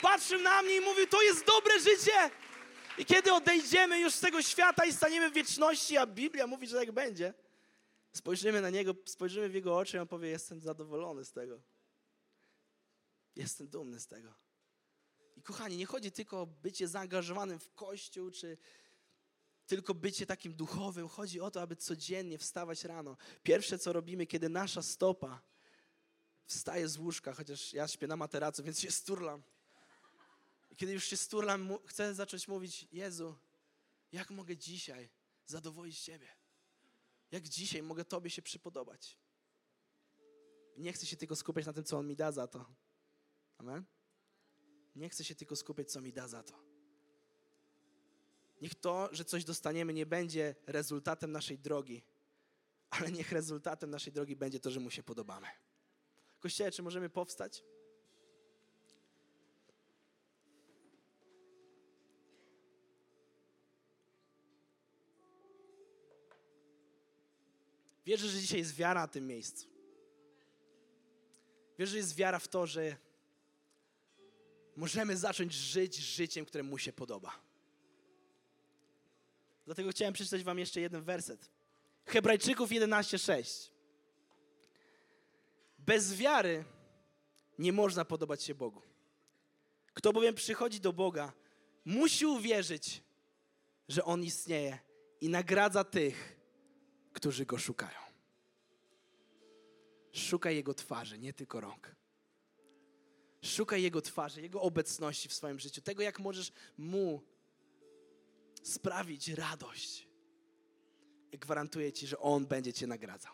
[0.02, 2.32] patrzył na mnie i mówił, to jest dobre życie.
[2.98, 6.78] I kiedy odejdziemy już z tego świata i staniemy w wieczności, a Biblia mówi, że
[6.78, 7.34] tak będzie,
[8.12, 11.62] spojrzymy na Niego, spojrzymy w Jego oczy i On powie, jestem zadowolony z tego.
[13.36, 14.34] Jestem dumny z tego.
[15.36, 18.58] I kochani, nie chodzi tylko o bycie zaangażowanym w Kościół, czy
[19.68, 21.08] tylko bycie takim duchowym.
[21.08, 23.18] Chodzi o to, aby codziennie wstawać rano.
[23.44, 25.42] Pierwsze, co robimy, kiedy nasza stopa
[26.46, 29.44] wstaje z łóżka, chociaż ja śpię na materacu, więc się sturlam.
[30.72, 33.36] I kiedy już się sturlam, chcę zacząć mówić, Jezu,
[34.12, 35.10] jak mogę dzisiaj
[35.46, 36.28] zadowolić Ciebie?
[37.32, 39.18] Jak dzisiaj mogę Tobie się przypodobać?
[40.78, 42.66] Nie chcę się tylko skupiać na tym, co On mi da za to.
[43.58, 43.86] Amen?
[44.96, 46.65] Nie chcę się tylko skupiać, co mi da za to.
[48.62, 52.04] Niech to, że coś dostaniemy, nie będzie rezultatem naszej drogi,
[52.90, 55.48] ale niech rezultatem naszej drogi będzie to, że Mu się podobamy.
[56.40, 57.64] Kościele, czy możemy powstać?
[68.06, 69.68] Wierzę, że dzisiaj jest wiara na tym miejscu.
[71.80, 72.98] Wierzę, że jest wiara w to, że
[74.76, 77.40] możemy zacząć żyć życiem, które mu się podoba.
[79.66, 81.50] Dlatego chciałem przeczytać wam jeszcze jeden werset.
[82.06, 83.72] Hebrajczyków 11:6.
[85.80, 86.64] Bez wiary
[87.60, 88.82] nie można podobać się Bogu.
[89.94, 91.34] Kto bowiem przychodzi do Boga,
[91.86, 93.04] musi uwierzyć,
[93.88, 94.80] że On istnieje
[95.22, 96.40] i nagradza tych,
[97.14, 98.00] którzy Go szukają.
[100.12, 101.96] Szukaj Jego twarzy, nie tylko rąk.
[103.42, 107.22] Szukaj Jego twarzy, Jego obecności w swoim życiu, tego, jak możesz Mu
[108.66, 110.08] sprawić radość.
[111.32, 113.34] I gwarantuję Ci, że On będzie Cię nagradzał.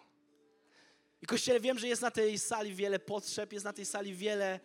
[1.22, 4.60] I Kościele, wiem, że jest na tej sali wiele potrzeb, jest na tej sali wiele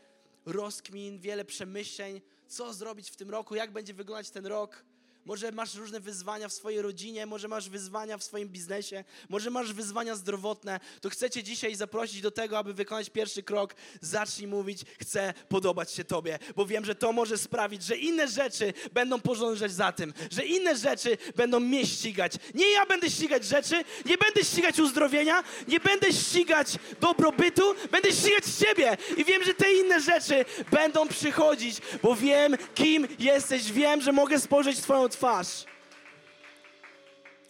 [0.46, 4.84] rozkmin, wiele przemyśleń, co zrobić w tym roku, jak będzie wyglądać ten rok.
[5.26, 9.72] Może masz różne wyzwania w swojej rodzinie, może masz wyzwania w swoim biznesie, może masz
[9.72, 10.80] wyzwania zdrowotne.
[11.00, 13.74] To chcę Cię dzisiaj zaprosić do tego, aby wykonać pierwszy krok.
[14.00, 18.72] Zacznij mówić, chcę podobać się Tobie, bo wiem, że to może sprawić, że inne rzeczy
[18.92, 22.32] będą porządzać za tym, że inne rzeczy będą mnie ścigać.
[22.54, 26.68] Nie ja będę ścigać rzeczy, nie będę ścigać uzdrowienia, nie będę ścigać
[27.00, 28.96] dobrobytu, będę ścigać Ciebie.
[29.16, 34.40] I wiem, że te inne rzeczy będą przychodzić, bo wiem, kim jesteś, wiem, że mogę
[34.40, 35.64] spojrzeć w Twoją twarz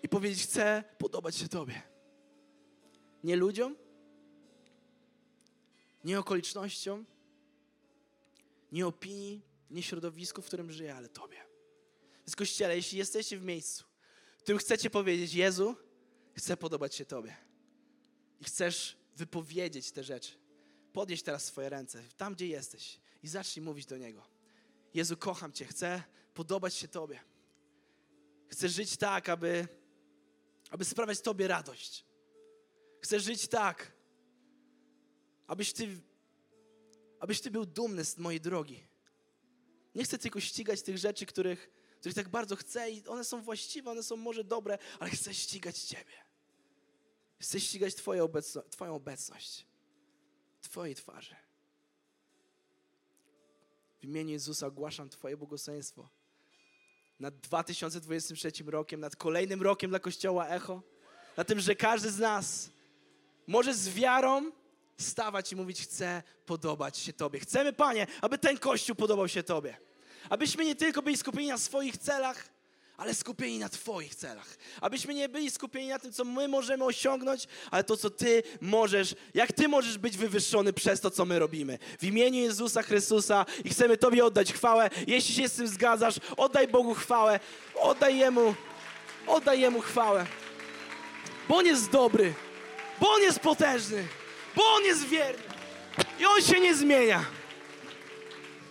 [0.03, 1.83] i powiedzieć: Chcę podobać się Tobie.
[3.25, 3.77] Nie ludziom,
[6.05, 7.07] nie okolicznościom,
[8.73, 11.37] nie opinii, nie środowisku, w którym żyję, ale Tobie.
[12.19, 13.85] Więc Kościele, jeśli jesteście w miejscu,
[14.39, 15.77] w którym chcecie powiedzieć: Jezu,
[16.35, 17.37] chcę podobać się Tobie
[18.41, 20.33] i chcesz wypowiedzieć te rzeczy,
[20.93, 24.27] podnieś teraz swoje ręce, tam gdzie jesteś i zacznij mówić do Niego.
[24.95, 26.03] Jezu, kocham Cię, chcę
[26.35, 27.36] podobać się Tobie.
[28.49, 29.69] Chcę żyć tak, aby,
[30.71, 32.05] aby sprawiać Tobie radość.
[33.01, 33.93] Chcę żyć tak,
[35.47, 36.01] abyś Ty,
[37.21, 38.87] abyś Ty był dumny z mojej drogi.
[39.95, 41.71] Nie chcę tylko ścigać tych rzeczy, których,
[42.01, 45.79] których tak bardzo chcę i one są właściwe, one są może dobre, ale chcę ścigać
[45.79, 46.27] Ciebie.
[47.39, 49.67] Chcę ścigać Twoje obecno, Twoją obecność,
[50.61, 51.37] Twojej twarzy.
[53.99, 56.09] W imieniu Jezusa ogłaszam Twoje błogosławieństwo
[57.21, 60.83] nad 2023 rokiem, nad kolejnym rokiem dla Kościoła Echo,
[61.37, 62.71] na tym, że każdy z nas
[63.47, 64.51] może z wiarą
[64.99, 67.41] stawać i mówić: Chcę podobać się Tobie.
[67.41, 69.77] Chcemy, Panie, aby ten Kościół podobał się Tobie.
[70.31, 72.49] Abyśmy nie tylko byli skupieni na swoich celach,
[72.97, 74.57] ale skupieni na Twoich celach.
[74.81, 79.15] Abyśmy nie byli skupieni na tym, co my możemy osiągnąć, ale to, co Ty możesz,
[79.35, 81.79] jak Ty możesz być wywyższony przez to, co my robimy.
[81.99, 84.91] W imieniu Jezusa Chrystusa i chcemy Tobie oddać chwałę.
[85.07, 87.41] Jeśli się z tym zgadzasz, oddaj Bogu chwałę,
[87.75, 88.55] oddaj Jemu,
[89.27, 90.27] oddaj Jemu chwałę.
[91.49, 92.35] Bo On jest dobry,
[93.01, 94.09] bo On jest potężny,
[94.57, 95.43] bo On jest wierny
[96.21, 97.25] i On się nie zmienia.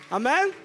[0.09, 0.64] Amen?